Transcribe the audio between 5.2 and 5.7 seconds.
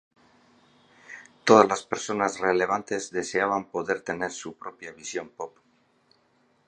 pop.